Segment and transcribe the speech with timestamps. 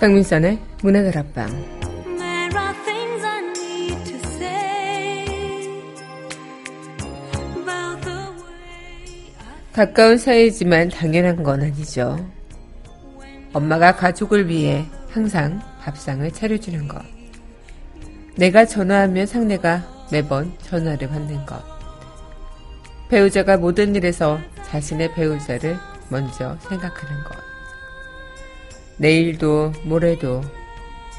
[0.00, 1.46] 강민선의 문화다락방
[9.74, 12.16] 가까운 사이지만 당연한 건 아니죠.
[13.52, 17.02] 엄마가 가족을 위해 항상 밥상을 차려주는 것.
[18.36, 21.62] 내가 전화하면 상대가 매번 전화를 받는 것.
[23.10, 25.76] 배우자가 모든 일에서 자신의 배우자를
[26.08, 27.49] 먼저 생각하는 것.
[29.00, 30.42] 내일도 모레도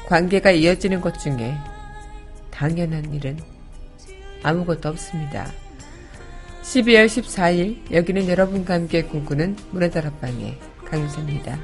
[0.06, 1.56] 관계가 이어지는 것 중에
[2.52, 3.36] 당연한 일은
[4.44, 5.50] 아무것도 없습니다.
[6.62, 11.58] 12월 14일 여기는 여러분과 함께 꿈꾸는 문화다락방의 강유사입니다.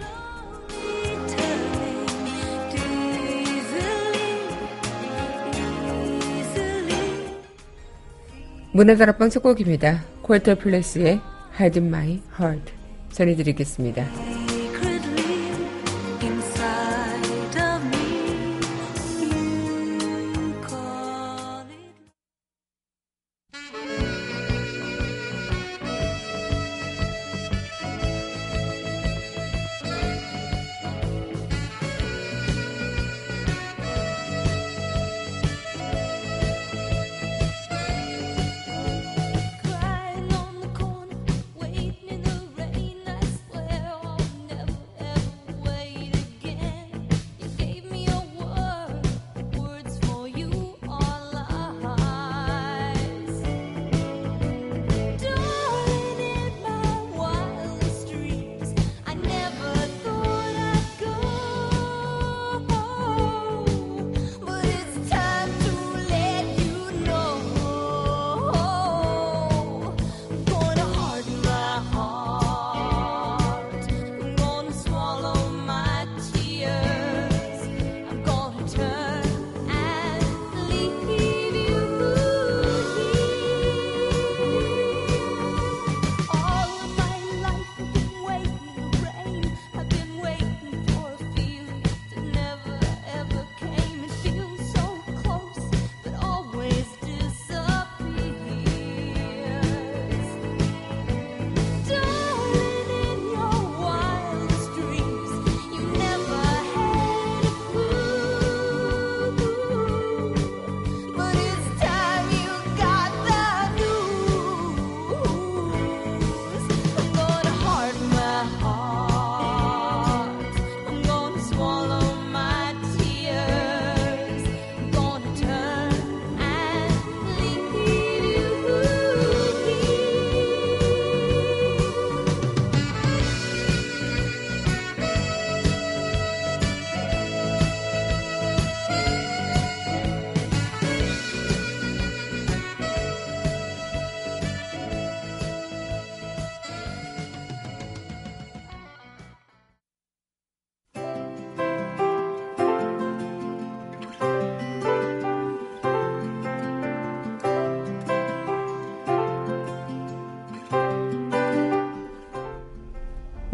[8.73, 10.05] 문화다락방 첫 곡입니다.
[10.23, 11.21] 콜터 플레스의
[11.61, 12.73] Hide My Heart
[13.13, 14.28] 전해드리겠습니다.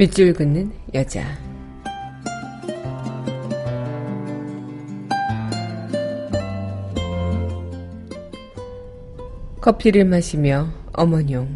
[0.04, 1.24] 밑줄 긋는 여자.
[9.62, 11.48] 커피를 마시며 어머뇽.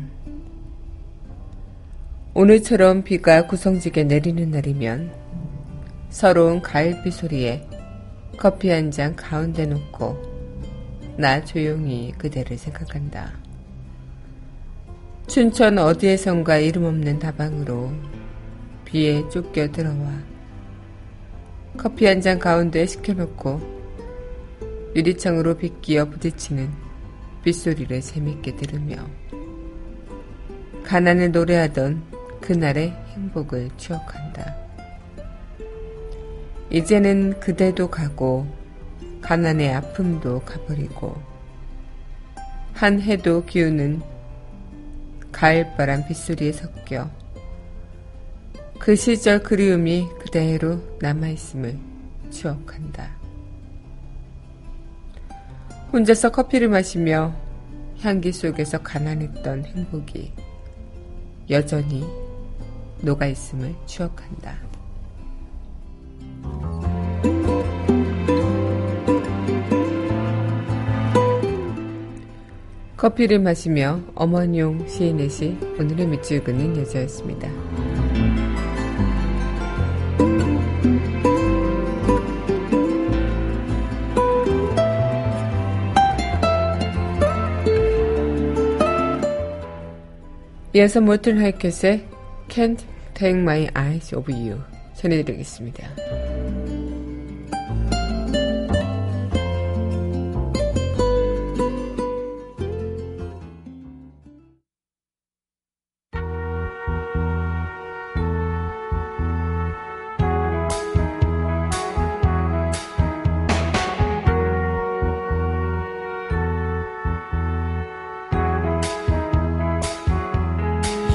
[2.33, 5.13] 오늘처럼 비가 구성지게 내리는 날이면
[6.09, 7.69] 서러운 가을비 소리에
[8.39, 10.17] 커피 한 잔 가운데 놓고
[11.19, 13.31] 나 조용히 그대를 생각한다.
[15.27, 17.93] 춘천 어디에선가 이름 없는 다방으로
[18.89, 20.11] 비에 쫓겨 들어와
[21.77, 23.61] 커피 한 잔 가운데 시켜놓고
[24.97, 26.71] 유리창으로 빗기어 부딪히는
[27.45, 28.97] 빗소리를 재밌게 들으며
[30.85, 32.03] 가난을 노래하던
[32.41, 34.57] 그날의 행복을 추억한다.
[36.71, 38.47] 이제는 그대도 가고
[39.21, 41.15] 가난의 아픔도 가버리고
[42.73, 44.01] 한 해도 기우는
[45.31, 47.11] 가을바람 빗소리에 섞여
[48.79, 51.79] 그 시절 그리움이 그대로 남아있음을
[52.31, 53.17] 추억한다.
[55.93, 57.35] 혼자서 커피를 마시며
[58.01, 60.33] 향기 속에서 가난했던 행복이
[61.51, 62.07] 여전히
[63.03, 64.57] 녹아있음을 추억한다.
[72.97, 77.68] 커피를 마시며 어머니용 시인의 시 오늘의 밑줄 긋는 여자였습니다.
[90.75, 92.07] 이어서 모튼 하이켓의
[92.49, 92.81] Can't
[93.15, 94.61] Take My Eyes Off You
[94.95, 96.38] 전해드리겠습니다.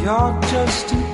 [0.03, 1.12] You're just too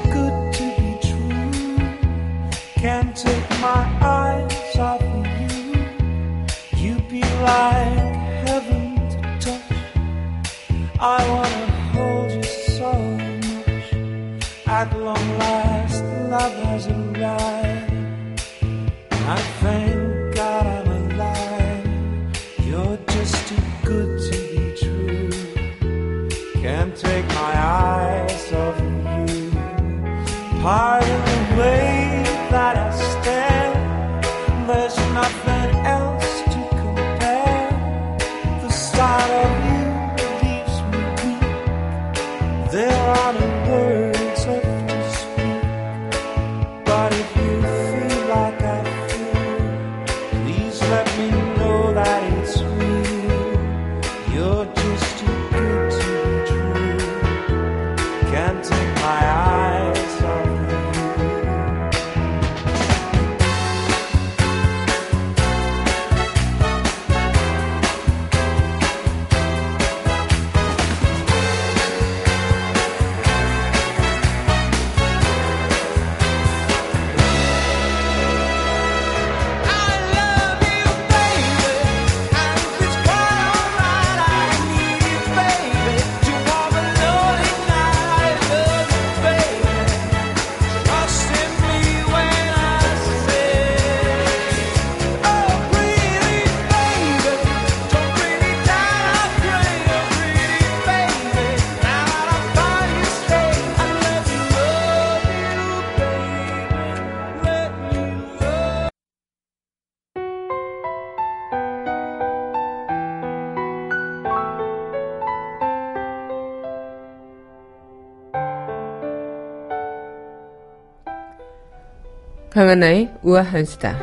[122.60, 123.98] 강하나의 우아한 수다.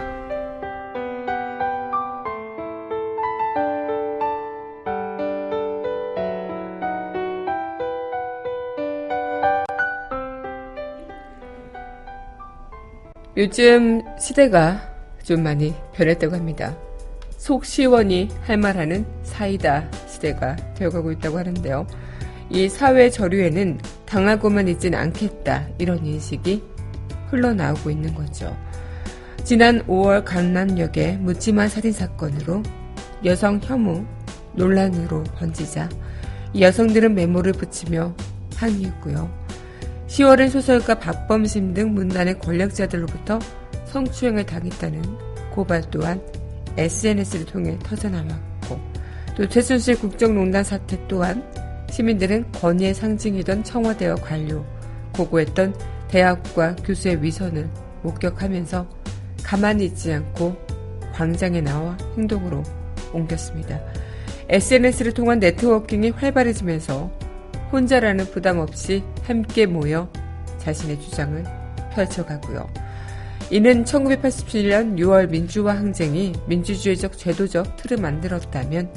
[13.36, 14.80] 요즘 시대가
[15.22, 16.74] 좀 많이 변했다고 합니다.
[17.36, 21.86] 속 시원히 할 말하는 사이다 시대가 되어가고 있다고 하는데요.
[22.48, 26.75] 이 사회 저류에는 당하고만 있진 않겠다 이런 인식이
[27.30, 28.56] 흘러나오고 있는 거죠.
[29.44, 32.62] 지난 5월 강남역의 묻지마 살인 사건으로
[33.24, 34.04] 여성 혐오
[34.54, 35.88] 논란으로 번지자
[36.52, 38.14] 이 여성들은 메모를 붙이며
[38.56, 39.30] 항의했고요.
[40.08, 43.38] 10월엔 소설가 박범심 등 문단의 권력자들로부터
[43.86, 45.02] 성추행을 당했다는
[45.52, 46.20] 고발 또한
[46.76, 48.78] SNS를 통해 터져나왔고
[49.36, 51.42] 또 최순실 국정농단 사태 또한
[51.90, 54.64] 시민들은 권위의 상징이던 청와대와 관료,
[55.14, 55.74] 고고했던
[56.16, 57.68] 대학과 교수의 위선을
[58.02, 58.88] 목격하면서
[59.42, 60.56] 가만히 있지 않고
[61.12, 62.62] 광장에 나와 행동으로
[63.12, 63.78] 옮겼습니다.
[64.48, 67.10] SNS를 통한 네트워킹이 활발해지면서
[67.70, 70.10] 혼자라는 부담 없이 함께 모여
[70.56, 71.44] 자신의 주장을
[71.92, 72.66] 펼쳐가고요.
[73.50, 78.90] 이는 1987년 6월 민주화 항쟁이 민주주의적 제도적 틀을 만들었다면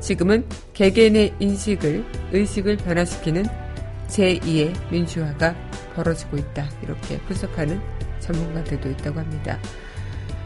[0.00, 3.63] 지금은 개개인의 인식을, 의식을 변화시키는
[4.08, 5.54] 제2의 민주화가
[5.94, 6.68] 벌어지고 있다.
[6.82, 7.80] 이렇게 분석하는
[8.20, 9.58] 전문가들도 있다고 합니다.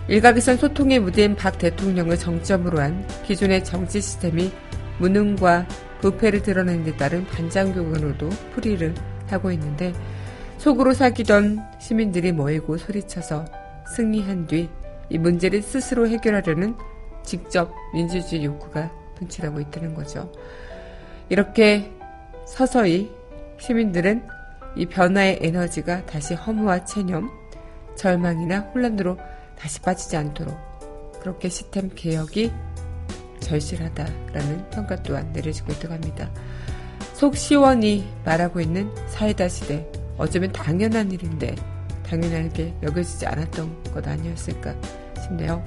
[0.09, 4.53] 일각에선 소통의 무대인 박 대통령을 정점으로 한 기존의 정치 시스템이
[4.99, 5.67] 무능과
[6.01, 8.95] 부패를 드러낸 데 따른 반장교근으로도 풀이를
[9.29, 9.93] 하고 있는데
[10.59, 13.45] 속으로 사귀던 시민들이 모이고 소리쳐서
[13.95, 14.69] 승리한 뒤
[15.11, 16.77] 이 문제를 스스로 해결하려는
[17.23, 20.31] 직접 민주주의 욕구가 분출하고 있다는 거죠.
[21.29, 21.91] 이렇게
[22.47, 23.11] 서서히
[23.59, 24.27] 시민들은
[24.77, 27.31] 이 변화의 에너지가 다시 허무와 체념,
[27.97, 29.19] 절망이나 혼란으로
[29.59, 30.57] 다시 빠지지 않도록
[31.21, 32.53] 그렇게 시스템 개혁이
[33.41, 36.31] 절실하다라는 평가 또한 내려지고 있다고 합니다.
[37.15, 39.91] 속 시원히 말하고 있는 사이다 시대.
[40.17, 41.55] 어쩌면 당연한 일인데
[42.05, 44.75] 당연하게 여겨지지 않았던 것 아니었을까
[45.23, 45.65] 싶네요.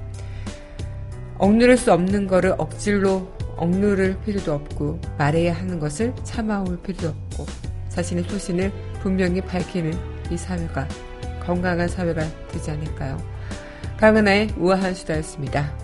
[1.37, 8.23] 억누를 수 없는 거를 억질로 억누를 필요도 없고 말해야 하는 것을 참아올 필요도 없고 자신의
[8.23, 8.71] 소신을
[9.01, 9.93] 분명히 밝히는
[10.31, 10.87] 이 사회가
[11.45, 13.17] 건강한 사회가 되지 않을까요?
[13.97, 15.77] 강은하의 우아한 수다였습니다.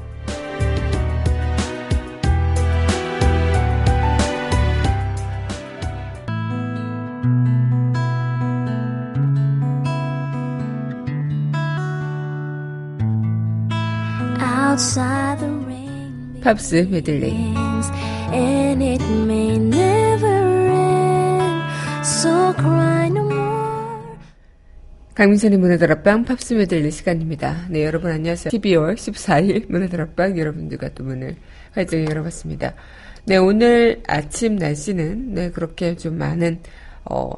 [16.44, 17.54] 팝스 메들리
[25.18, 27.66] 강민선의 문화다락방 팝스 메들리 시간입니다.
[27.72, 28.52] 네, 여러분 안녕하세요.
[28.52, 31.36] 12월 14일 문화다락방 여러분들과 또 문을
[31.72, 32.76] 활짝 열어봤습니다.
[33.26, 36.60] 네, 오늘 아침 날씨는 네, 그렇게 좀 많은
[37.04, 37.32] 어,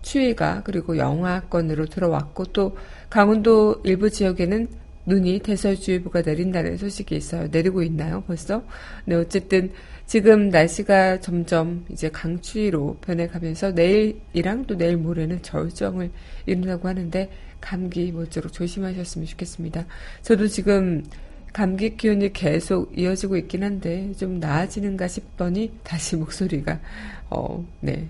[0.00, 2.78] 추위가 그리고 영하권으로 들어왔고 또
[3.10, 4.68] 강원도 일부 지역에는
[5.04, 7.48] 눈이 대설주의보가 내린다는 소식이 있어요.
[7.50, 8.62] 내리고 있나요, 벌써?
[9.04, 9.70] 네, 어쨌든
[10.08, 16.10] 지금 날씨가 점점 이제 강추위로 변해가면서 내일이랑 또 내일 모레는 절정을
[16.46, 19.84] 이룬다고 하는데 감기 모쪼록 조심하셨으면 좋겠습니다.
[20.22, 21.04] 저도 지금
[21.52, 26.80] 감기 기운이 계속 이어지고 있긴 한데 좀 나아지는가 싶더니 다시 목소리가
[27.28, 28.08] 어, 네.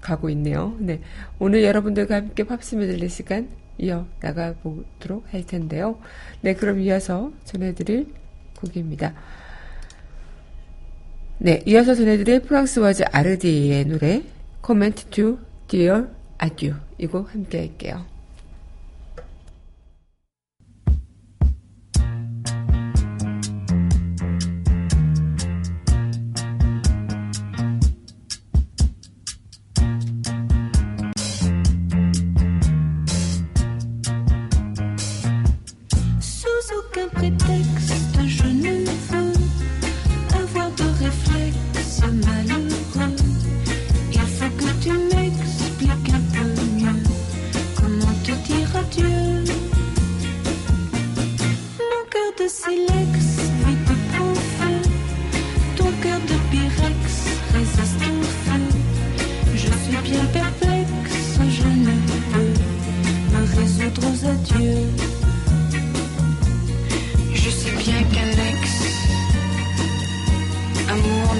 [0.00, 0.74] 가고 있네요.
[0.80, 1.00] 네.
[1.38, 3.48] 오늘 여러분들과 함께 팝스메 들릴 시간
[3.78, 6.00] 이어 나가보도록 할 텐데요.
[6.40, 8.08] 네, 그럼 이어서 전해드릴
[8.56, 9.14] 곡입니다.
[11.38, 14.22] 네, 이어서 전해드릴 프랑스 와즈 아르디의 노래
[14.64, 15.38] Comment to
[15.68, 16.06] Dear
[16.42, 18.15] Adieu 이곡 함께 할게요.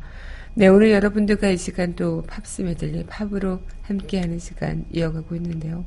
[0.58, 5.84] 네, 오늘 여러분들과 이 시간 또 팝스 메들리 팝으로 함께하는 시간 이어가고 있는데요.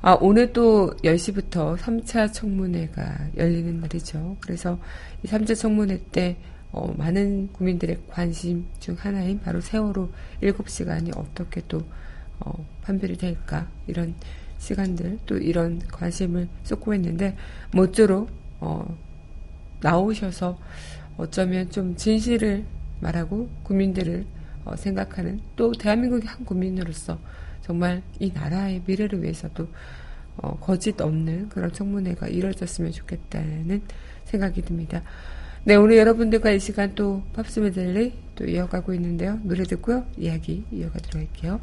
[0.00, 4.36] 아, 오늘 또 10시부터 3차 청문회가 열리는 날이죠.
[4.38, 4.78] 그래서
[5.24, 6.36] 이 3차 청문회 때
[6.70, 10.08] 어, 많은 국민들의 관심 중 하나인 바로 세월호
[10.40, 11.82] 7시간이 어떻게 또
[12.38, 14.14] 어, 판별이 될까 이런
[14.58, 17.36] 시간들 또 이런 관심을 쏟고 있는데
[17.72, 18.30] 모쪼록
[18.60, 18.96] 어,
[19.80, 20.60] 나오셔서
[21.16, 22.64] 어쩌면 좀 진실을
[23.00, 24.26] 말하고 국민들을
[24.64, 27.18] 어, 생각하는 또 대한민국의 한 국민으로서
[27.62, 29.68] 정말 이 나라의 미래를 위해서도
[30.36, 33.82] 어, 거짓 없는 그런 청문회가 이루어졌으면 좋겠다는
[34.24, 35.02] 생각이 듭니다.
[35.64, 39.38] 네, 오늘 여러분들과 이 시간 또 팝스 메들리 또 이어가고 있는데요.
[39.42, 40.06] 노래 듣고요.
[40.16, 41.60] 이야기 이어가도록 할게요.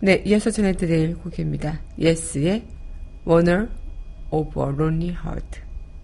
[0.00, 1.80] 네, 이어서 전해드릴 곡입니다.
[1.98, 2.66] 예스의
[3.26, 3.68] Warner
[4.30, 5.60] of a Lonely Heart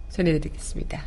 [0.09, 1.03] 전해드리겠습니다.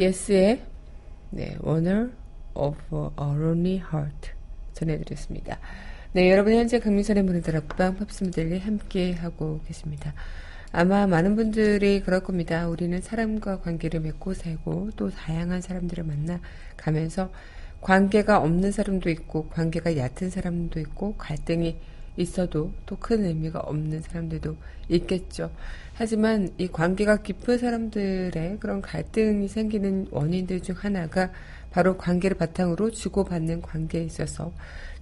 [0.00, 0.62] 예스의
[1.28, 2.10] 네, Wonder
[2.54, 4.30] of a Lonely Heart
[4.72, 5.58] 전해드렸습니다.
[6.12, 10.14] 네, 여러분 현재 강민선의 문을 앞방 팝스미들리 함께 하고 계십니다.
[10.72, 12.66] 아마 많은 분들이 그럴 겁니다.
[12.66, 16.40] 우리는 사람과 관계를 맺고 살고 또 다양한 사람들을 만나
[16.78, 17.30] 가면서
[17.82, 21.76] 관계가 없는 사람도 있고 관계가 얕은 사람도 있고 갈등이
[22.16, 24.56] 있어도 또 큰 의미가 없는 사람들도
[24.88, 25.50] 있겠죠.
[26.00, 31.30] 하지만 이 관계가 깊은 사람들의 그런 갈등이 생기는 원인들 중 하나가
[31.70, 34.50] 바로 관계를 바탕으로 주고받는 관계에 있어서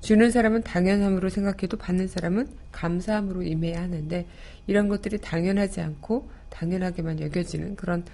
[0.01, 4.27] 주는 사람은 당연함으로 생각해도 받는 사람은 감사함으로 임해야 하는데
[4.67, 8.05] 이런 것들이 당연하지 않고 당연하게만 여겨지는 그런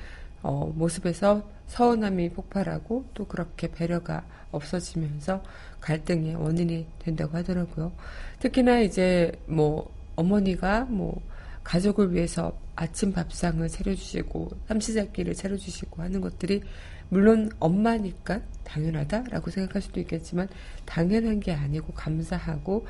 [0.42, 5.42] 어, 모습에서 서운함이 폭발하고 또 그렇게 배려가 없어지면서
[5.81, 7.92] 갈등의 원인이 된다고 하더라고요.
[8.40, 11.23] 특히나 이제 뭐 어머니가 뭐
[11.62, 16.62] 가족을 위해서 아침 밥상을 차려주시고 삼시세끼를 차려주시고 하는 것들이
[17.08, 20.48] 물론 엄마니까 당연하다라고 생각할 수도 있겠지만
[20.84, 22.87] 당연한 게 아니고 감사하고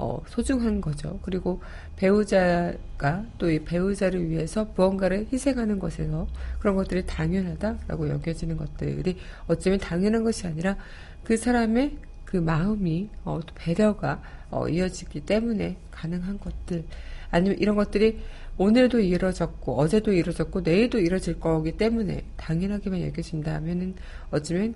[0.00, 1.18] 어, 소중한 거죠.
[1.22, 1.60] 그리고
[1.96, 6.28] 배우자가 또 이 배우자를 위해서 무언가를 희생하는 것에서
[6.60, 9.16] 그런 것들이 당연하다라고 여겨지는 것들이
[9.48, 10.76] 어쩌면 당연한 것이 아니라
[11.24, 16.84] 그 사람의 그 마음이 어, 또 배려가 어, 이어지기 때문에 가능한 것들
[17.30, 18.20] 아니면 이런 것들이
[18.58, 23.94] 오늘도 이루어졌고 어제도 이루어졌고 내일도 이루어질 거기 때문에 당연하게만 여겨진다면은
[24.30, 24.74] 어쩌면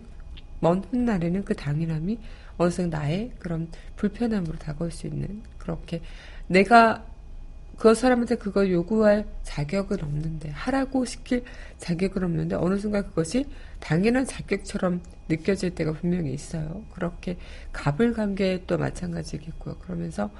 [0.61, 2.19] 먼 훗날에는 그 당연함이
[2.57, 6.01] 어느 정도 나의 그런 불편함으로 다가올 수 있는 그렇게
[6.47, 7.05] 내가
[7.77, 11.43] 그 사람한테 그걸 요구할 자격은 없는데 하라고 시킬
[11.79, 13.47] 자격은 없는데 어느 순간 그것이
[13.81, 16.85] 당연한 자격처럼 느껴질 때가 분명히 있어요.
[16.95, 17.37] 그렇게
[17.73, 19.79] 갑을 관계도 마찬가지겠고요.
[19.79, 20.31] 그러면서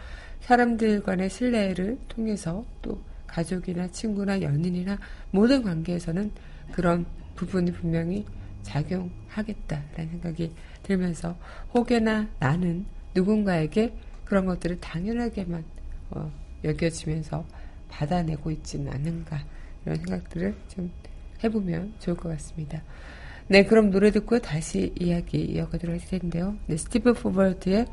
[0.43, 3.01] 사람들 간의 신뢰를 통해서 또
[3.33, 4.99] 가족이나 친구나 연인이나
[5.31, 6.31] 모든 관계에서는
[6.71, 8.25] 그런 부분이 분명히
[8.63, 11.37] 작용하겠다라는 생각이 들면서
[11.75, 15.65] 혹여나 나는 누군가에게 그런 것들을 당연하게만
[16.11, 16.31] 어,
[16.63, 17.45] 여겨지면서
[17.89, 19.45] 받아내고 있지는 않은가
[19.85, 20.91] 이런 생각들을 좀
[21.43, 22.83] 해보면 좋을 것 같습니다.
[23.49, 26.57] 네, 그럼 노래 듣고 다시 이야기 이어가도록 할 텐데요.
[26.67, 27.87] 네, 스티브 포버트의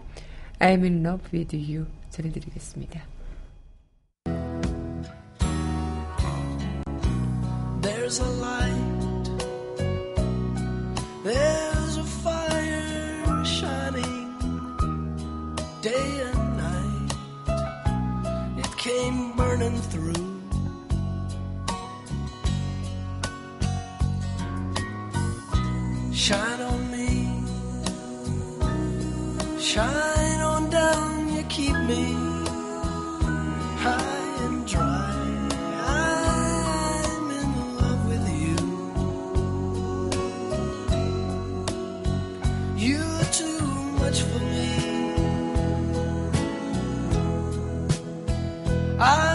[0.60, 3.19] I'm in love with you 전해드리겠습니다.
[8.10, 9.28] There's a light.
[11.24, 14.34] There's a fire shining
[15.84, 17.14] day and night.
[18.58, 20.26] It came burning through.
[26.12, 27.10] Shine on me.
[29.62, 31.36] Shine on down.
[31.36, 32.16] You keep me
[33.84, 34.19] high
[49.02, 49.29] I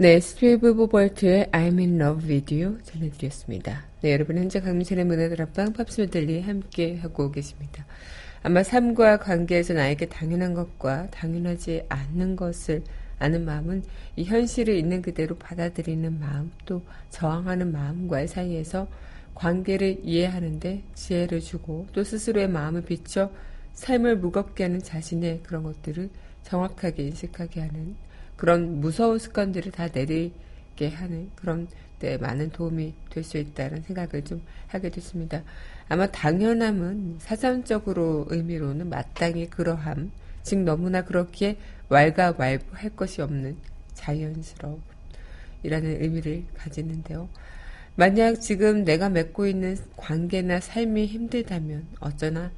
[0.00, 3.84] 네, 스티브 보벌트의 I'm in love with you 전해드렸습니다.
[4.00, 7.84] 네, 여러분 현재 강민선의 문화다락방 팝스 메들리 함께 하고 계십니다.
[8.42, 12.82] 아마 삶과 관계에서 나에게 당연한 것과 당연하지 않는 것을
[13.18, 13.82] 아는 마음은
[14.16, 18.88] 이 현실을 있는 그대로 받아들이는 마음 또 저항하는 마음과의 사이에서
[19.34, 23.30] 관계를 이해하는데 지혜를 주고 또 스스로의 마음을 비춰
[23.74, 26.08] 삶을 무겁게 하는 자신의 그런 것들을
[26.44, 27.96] 정확하게 인식하게 하는
[28.40, 34.40] 그런 무서운 습관들을 다 내리게 하는 그런 데 많은 도움이 될 수 있다는 생각을 좀
[34.66, 35.42] 하게 됐습니다.
[35.90, 40.10] 아마 당연함은 사전적으로 의미로는 마땅히 그러함,
[40.42, 41.58] 즉 너무나 그렇게
[41.90, 43.58] 왈가왈부할 것이 없는
[43.92, 44.80] 자연스러움이라는
[46.00, 47.28] 의미를 가지는데요.
[47.94, 52.50] 만약 지금 내가 맺고 있는 관계나 삶이 힘들다면 어쩌나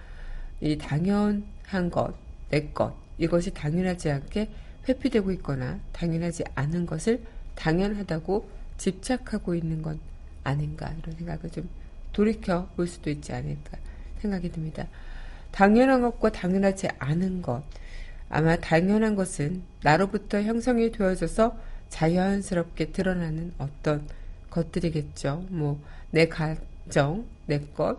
[0.61, 2.15] 이 당연한 것,
[2.51, 4.49] 내 것, 이것이 당연하지 않게
[4.89, 7.23] 회피되고 있거나 당연하지 않은 것을
[7.55, 10.01] 당연하다고 집착하고 있는 건
[10.45, 11.69] 아닌가 이런 생각을 좀
[12.13, 13.79] 돌이켜 볼 수도 있지 않을까
[14.21, 14.87] 생각이 듭니다.
[15.51, 17.63] 당연한 것과 당연하지 않은 것.
[18.29, 21.57] 아마 당연한 것은 나로부터 형성이 되어져서
[21.91, 24.07] 자연스럽게 드러나는 어떤
[24.49, 25.47] 것들이겠죠.
[25.51, 25.79] 뭐,
[26.11, 27.99] 내 가정, 내 것,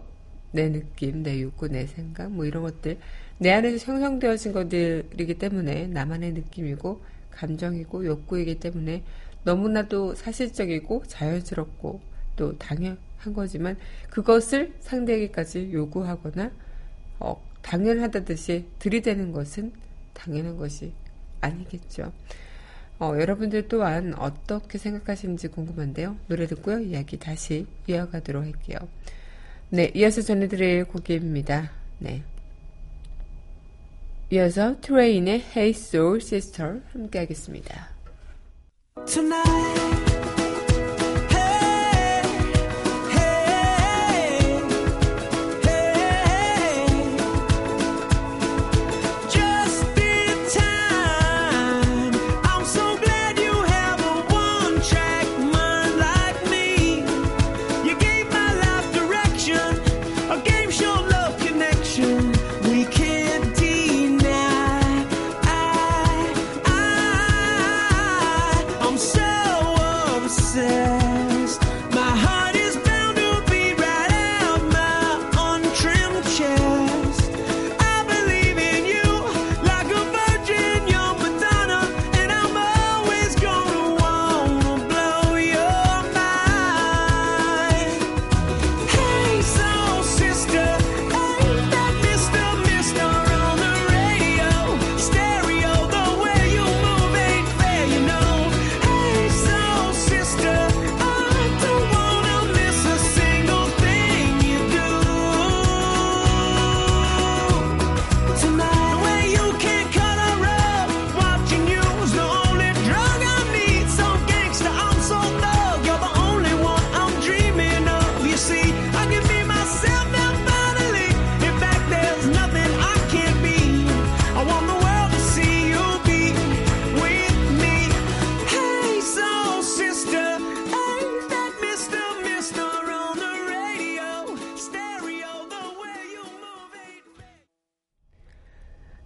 [0.51, 2.97] 내 느낌, 내 욕구, 내 생각, 뭐 이런 것들.
[3.39, 9.03] 내 안에서 형성되어진 것들이기 때문에 나만의 느낌이고, 감정이고, 욕구이기 때문에
[9.43, 12.01] 너무나도 사실적이고, 자연스럽고,
[12.35, 12.97] 또 당연한
[13.35, 13.77] 거지만,
[14.09, 16.51] 그것을 상대에게까지 요구하거나,
[17.19, 19.71] 어, 당연하다듯이 들이대는 것은
[20.13, 20.93] 당연한 것이
[21.41, 22.11] 아니겠죠.
[22.99, 26.15] 어, 여러분들 또한 어떻게 생각하시는지 궁금한데요.
[26.27, 26.79] 노래 듣고요.
[26.79, 28.77] 이야기 다시 이어가도록 할게요.
[29.69, 31.71] 네, 이어서 전해드릴 곡입니다.
[31.99, 32.23] 네.
[34.33, 37.89] 이어서 트레인의 Hey Soul Sister 함께 하겠습니다.
[39.05, 40.12] Tonight.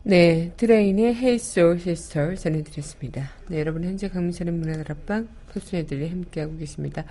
[0.09, 3.29] 네, 트레인의 Hey Soul Sister 전해드렸습니다.
[3.49, 7.03] 네, 여러분 현재 강민철의 문화다락방 표순애들이 함께하고 계십니다.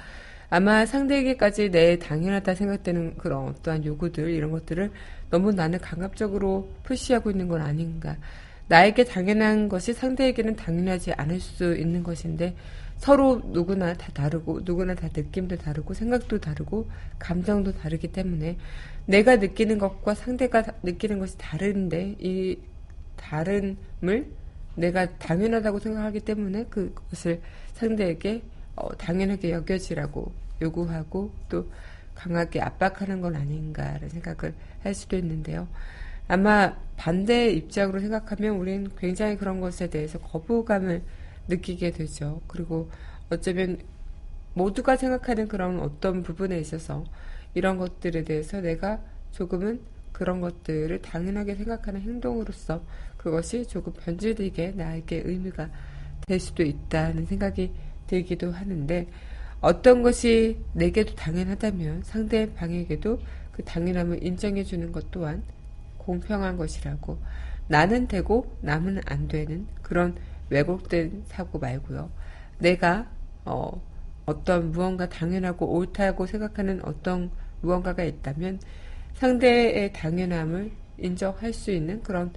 [0.48, 4.90] 아마 상대에게까지 내 당연하다 생각되는 그런 어떠한 요구들 이런 것들을
[5.28, 8.16] 너무 나는 강압적으로 푸시하고 있는 건 아닌가.
[8.68, 12.56] 나에게 당연한 것이 상대에게는 당연하지 않을 수 있는 것인데
[12.96, 18.56] 서로 누구나 다 다르고 누구나 다 느낌도 다르고 생각도 다르고 감정도 다르기 때문에
[19.04, 22.56] 내가 느끼는 것과 상대가 느끼는 것이 다른데 이
[23.16, 24.31] 다른을
[24.76, 27.40] 내가 당연하다고 생각하기 때문에 그것을
[27.74, 28.42] 상대에게
[28.76, 31.70] 어, 당연하게 여겨지라고 요구하고 또
[32.14, 35.68] 강하게 압박하는 건 아닌가라는 생각을 할 수도 있는데요.
[36.29, 41.02] 아마 반대 입장으로 생각하면 우리는 굉장히 그런 것에 대해서 거부감을
[41.48, 42.40] 느끼게 되죠.
[42.46, 42.90] 그리고
[43.31, 43.79] 어쩌면
[44.55, 47.05] 모두가 생각하는 그런 어떤 부분에 있어서
[47.55, 49.00] 이런 것들에 대해서 내가
[49.33, 49.81] 조금은
[50.16, 52.83] 그런 것들을 당연하게 생각하는 행동으로서
[53.18, 55.68] 그것이 조금 변질되게 나에게 의미가
[56.26, 57.70] 될 수도 있다는 생각이
[58.07, 59.09] 들기도 하는데
[59.61, 63.18] 어떤 것이 내게도 당연하다면 상대방에게도
[63.52, 65.42] 그 당연함을 인정해주는 것 또한
[65.98, 67.18] 공평한 것이라고
[67.68, 70.16] 나는 되고 남은 안 되는 그런
[70.48, 72.09] 왜곡된 사고 말고요.
[72.59, 73.07] 내가
[73.44, 73.83] 어,
[74.24, 78.61] 어떤 무언가 당연하고 옳다고 생각하는 어떤 무언가가 있다면
[79.16, 82.33] 상대의 당연함을 인정할 수 있는 그런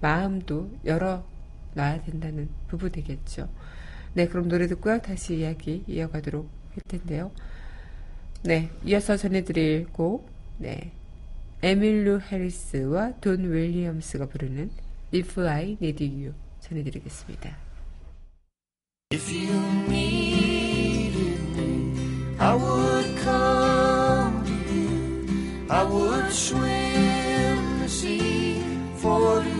[0.00, 3.48] 마음도 열어놔야 된다는 부분이겠죠.
[4.14, 5.00] 네, 그럼 노래 듣고요.
[5.00, 7.30] 다시 이야기 이어가도록 할 텐데요.
[8.42, 10.92] 네, 이어서 전해드릴 곡, 네.
[11.62, 14.70] 에밀루 해리스와 돈 윌리엄스가 부르는
[15.14, 17.56] If I Need You 전해드리겠습니다.
[19.12, 19.56] If you
[19.88, 22.93] needed me, I would.
[25.74, 28.62] I would swim the sea
[28.94, 29.53] for you.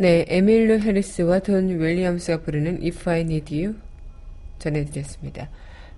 [0.00, 3.76] 네, 에밀로 해리스와 돈 윌리엄스가 부르는 If I Need You
[4.58, 5.50] 전해드렸습니다.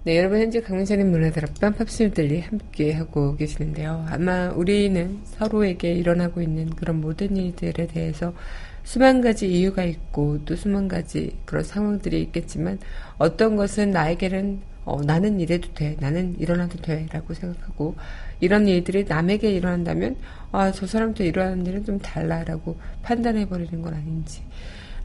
[0.03, 4.05] 네, 여러분 현재 강민선의 문화다락방 팝스들이 함께 하고 계시는데요.
[4.09, 8.35] 아마 우리는 서로에게 일어나고 있는 그런 모든 일들에 대해서
[8.83, 12.81] 수만 가지 이유가 있고 또 수만 가지 그런 상황들이 있겠지만
[13.19, 17.95] 어떤 것은 나에게는 어, 나는 이래도 돼, 나는 일어나도 돼 라고 생각하고
[18.41, 20.17] 이런 일들이 남에게 일어난다면
[20.51, 24.43] 아, 저 사람도 일어나는 일은 좀 달라 라고 판단해 버리는 건 아닌지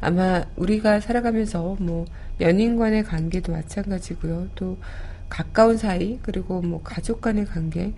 [0.02, 2.06] 아마 우리가 살아가면서 뭐
[2.42, 4.50] 연인 간의 관계도 마찬가지고요.
[4.56, 4.78] 또
[5.30, 7.94] 가까운 사이 그리고 뭐 가족 간의 관계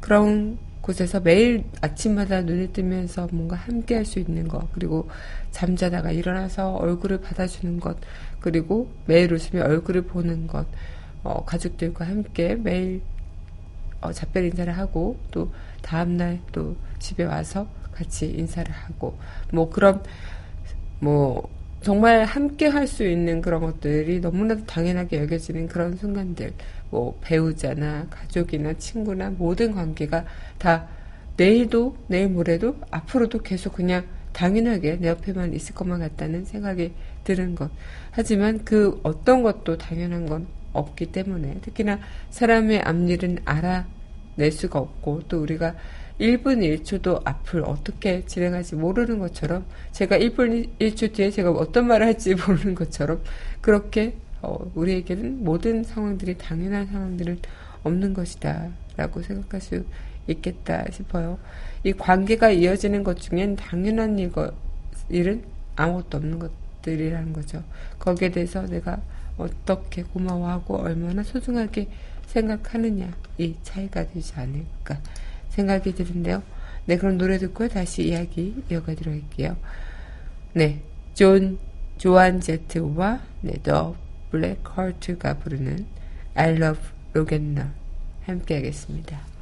[0.00, 5.08] 그런 곳에서 매일 아침마다 눈을 뜨면서 뭔가 함께 할 수 있는 것 그리고
[5.50, 7.96] 잠자다가 일어나서 얼굴을 받아주는 것
[8.40, 10.66] 그리고 매일 웃으며 얼굴을 보는 것
[11.24, 13.02] 어, 가족들과 함께 매일
[14.00, 15.50] 어, 작별 인사를 하고 또
[15.82, 19.16] 다음날 또 집에 와서 같이 인사를 하고
[19.52, 20.02] 뭐 그런
[21.00, 21.48] 뭐
[21.80, 26.52] 정말 함께 할 수 있는 그런 것들이 너무나도 당연하게 여겨지는 그런 순간들
[26.90, 30.24] 뭐 배우자나 가족이나 친구나 모든 관계가
[30.58, 30.86] 다
[31.36, 36.92] 내일도 내일 모레도 앞으로도 계속 그냥 당연하게 내 옆에만 있을 것만 같다는 생각이
[37.24, 37.70] 드는 것.
[38.10, 41.98] 하지만 그 어떤 것도 당연한 건 없기 때문에 특히나
[42.30, 45.74] 사람의 앞일은 알아낼 수가 없고 또 우리가
[46.20, 52.34] 1분 1초도 앞을 어떻게 진행할지 모르는 것처럼 제가 1분 1초 뒤에 제가 어떤 말을 할지
[52.46, 53.22] 모르는 것처럼
[53.60, 57.38] 그렇게 어, 우리에게는 모든 상황들이 당연한 상황들은
[57.82, 59.84] 없는 것이다 라고 생각할 수
[60.28, 61.38] 있겠다 싶어요.
[61.82, 64.52] 이 관계가 이어지는 것 중엔 당연한 일거,
[65.08, 65.42] 일은
[65.76, 67.62] 아무것도 없는 것들이라는 거죠.
[67.98, 69.00] 거기에 대해서 내가
[69.36, 71.88] 어떻게 고마워하고 얼마나 소중하게
[72.26, 75.00] 생각하느냐 이 차이가 되지 않을까
[75.50, 76.42] 생각이 드는데요.
[76.86, 79.56] 네, 그럼 노래 듣고 다시 이야기 이어가도록 할게요.
[80.52, 80.82] 네,
[81.14, 81.58] 존,
[81.96, 83.96] 조안 제트와 네, 더
[84.30, 85.86] 블랙 하트가 부르는
[86.34, 87.62] I love rock 'n' roll
[88.26, 89.33] 함께 하겠습니다.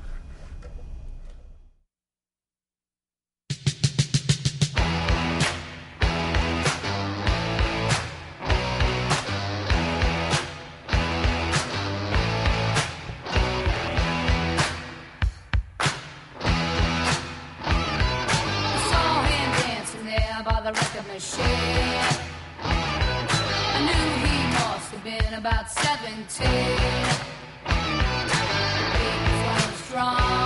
[22.60, 26.48] I knew he must have been about 17.
[28.98, 30.41] Big, strong.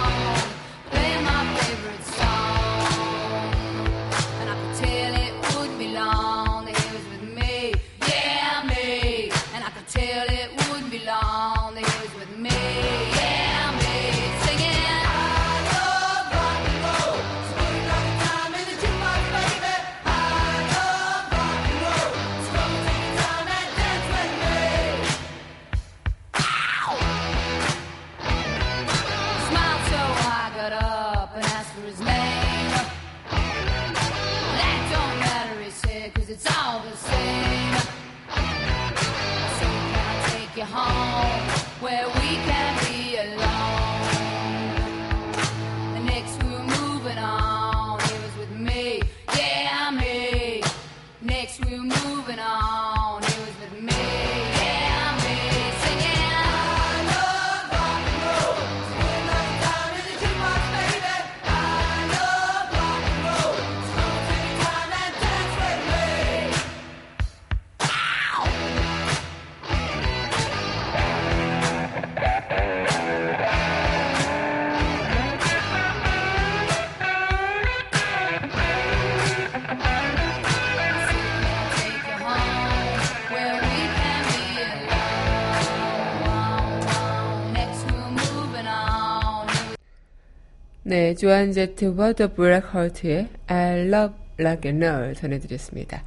[90.97, 96.03] 네, 조한 제트와 더 블랙하트의 I Love Like a Nerve 전해드렸습니다.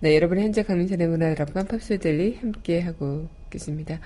[0.00, 4.00] 네, 여러분 현재 강민선의 문화 여러분 팝스들이 함께 하고 계십니다.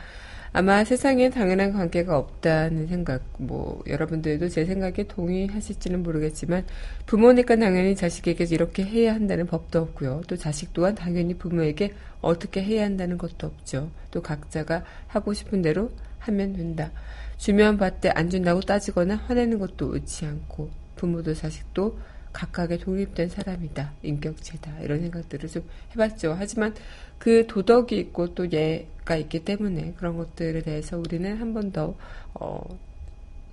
[0.53, 6.66] 아마 세상에 당연한 관계가 없다는 생각, 뭐, 여러분들도 제 생각에 동의하실지는 모르겠지만,
[7.07, 10.20] 부모니까 당연히 자식에게 이렇게 해야 한다는 법도 없고요.
[10.29, 13.90] 또 자식 또한 당연히 부모에게 어떻게 해야 한다는 것도 없죠.
[14.11, 16.90] 또 각자가 하고 싶은 대로 하면 된다.
[17.38, 21.99] 주면 받되 안 준다고 따지거나 화내는 것도 옳지 않고 부모도 자식도
[22.33, 23.92] 각각의 독립된 사람이다.
[24.03, 24.81] 인격체다.
[24.81, 26.35] 이런 생각들을 좀 해봤죠.
[26.38, 26.75] 하지만
[27.18, 31.94] 그 도덕이 있고 또 예가 있기 때문에 그런 것들에 대해서 우리는 한 번 더,
[32.35, 32.61] 어,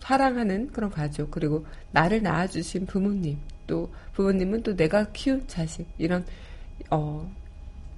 [0.02, 6.26] 사랑하는 그런 가족, 그리고 나를 낳아주신 부모님, 또 부모님은 또 내가 키운 자식 이런
[6.90, 7.32] 어,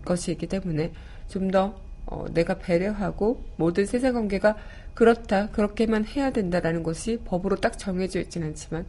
[0.04, 0.94] 것이 있기 때문에
[1.30, 4.56] 좀더 어, 내가 배려하고 모든 세상 관계가
[4.94, 8.86] 그렇다 그렇게만 해야 된다라는 것이 법으로 딱 정해져 있지는 않지만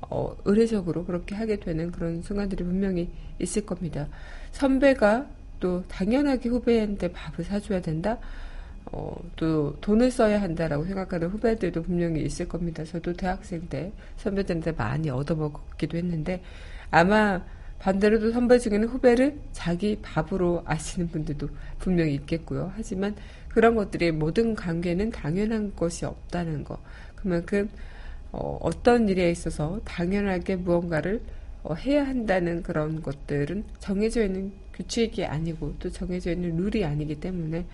[0.00, 4.08] 어, 의례적으로 그렇게 하게 되는 그런 순간들이 분명히 있을 겁니다.
[4.52, 5.26] 선배가
[5.60, 8.18] 또 당연하게 후배한테 밥을 사줘야 된다.
[8.86, 12.84] 어, 또 돈을 써야 한다라고 생각하는 후배들도 분명히 있을 겁니다.
[12.84, 16.42] 저도 대학생 때 선배들한테 많이 얻어먹기도 했는데
[16.90, 17.42] 아마
[17.84, 22.72] 반대로도 선배 중에는 후배를 자기 밥으로 아시는 분들도 분명히 있겠고요.
[22.74, 23.14] 하지만
[23.50, 26.78] 그런 것들이 모든 관계는 당연한 것이 없다는 거.
[27.14, 27.68] 그만큼
[28.32, 31.20] 어, 어떤 일에 있어서 당연하게 무언가를
[31.62, 37.66] 어, 해야 한다는 그런 것들은 정해져 있는 규칙이 아니고 또 정해져 있는 룰이 아니기 때문에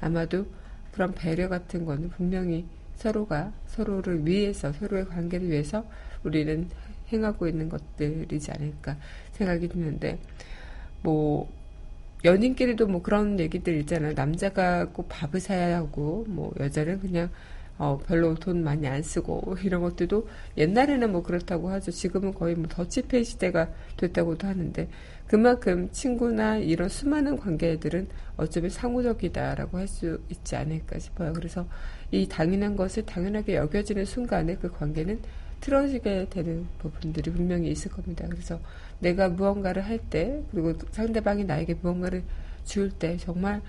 [0.00, 0.46] 아마도
[0.92, 2.64] 그런 배려 같은 거는 분명히
[2.96, 5.84] 서로가 서로를 위해서 서로의 관계를 위해서
[6.24, 6.70] 우리는
[7.12, 8.96] 행하고 있는 것들이지 않을까
[9.38, 10.18] 생각이 드는데
[11.02, 11.48] 뭐
[12.24, 14.12] 연인끼리도 뭐 그런 얘기들 있잖아요.
[14.14, 17.30] 남자가 꼭 밥을 사야 하고 뭐 여자는 그냥
[17.78, 21.92] 어, 별로 돈 많이 안 쓰고 이런 것들도 옛날에는 뭐 그렇다고 하죠.
[21.92, 24.88] 지금은 거의 뭐 더치페이 시대가 됐다고도 하는데
[25.28, 31.32] 그만큼 친구나 이런 수많은 관계들은 어쩌면 상호적이다라고 할 수 있지 않을까 싶어요.
[31.32, 31.66] 그래서
[32.10, 35.20] 이 당연한 것을 당연하게 여겨지는 순간에 그 관계는
[35.60, 38.26] 틀어지게 되는 부분들이 분명히 있을 겁니다.
[38.28, 38.60] 그래서
[39.00, 42.24] 내가 무언가를 할 때, 그리고 상대방이 나에게 무언가를
[42.64, 43.62] 줄 때, 정말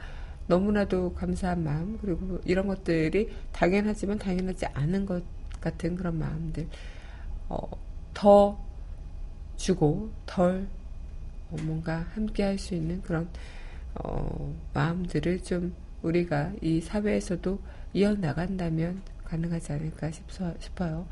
[0.47, 5.23] 너무나도 감사한 마음, 그리고 이런 것들이 당연하지만 당연하지 않은 것
[5.61, 6.67] 같은 그런 마음들,
[7.49, 7.59] 어,
[8.13, 8.59] 더
[9.57, 10.67] 주고, 덜
[11.51, 13.27] 어, 뭔가 함께 할 수 있는 그런,
[13.95, 15.73] 어, 마음들을 좀
[16.03, 17.59] 우리가 이 사회에서도
[17.93, 20.11] 이어나간다면 가능하지 않을까
[20.59, 21.07] 싶어요.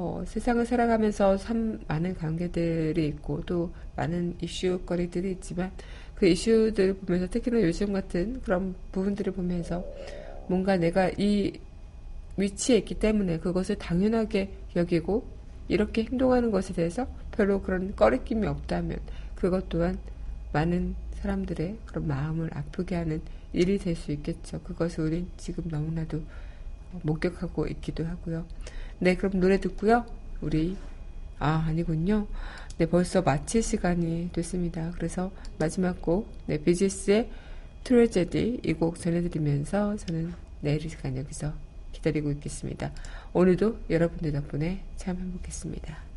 [0.00, 5.72] 어, 세상을 살아가면서 참 많은 관계들이 있고 또 많은 이슈거리들이 있지만
[6.14, 9.84] 그 이슈들을 보면서 특히나 요즘 같은 그런 부분들을 보면서
[10.46, 11.52] 뭔가 내가 이
[12.36, 15.26] 위치에 있기 때문에 그것을 당연하게 여기고
[15.66, 19.00] 이렇게 행동하는 것에 대해서 별로 그런 꺼리낌이 없다면
[19.34, 19.98] 그것 또한
[20.52, 23.20] 많은 사람들의 그런 마음을 아프게 하는
[23.52, 24.60] 일이 될 수 있겠죠.
[24.60, 26.22] 그것을 우린 지금 너무나도
[27.02, 28.46] 목격하고 있기도 하고요.
[29.00, 30.04] 네, 그럼 노래 듣고요.
[30.40, 30.76] 우리
[31.38, 32.26] 아 아니군요.
[32.78, 34.92] 네, 벌써 마칠 시간이 됐습니다.
[34.96, 37.30] 그래서 마지막 곡, 네, 비지스의
[37.84, 41.52] 트레제디 이 곡 전해드리면서 저는 내일 이 시간 여기서
[41.92, 42.92] 기다리고 있겠습니다.
[43.32, 46.07] 오늘도 여러분들 덕분에 참 행복했습니다.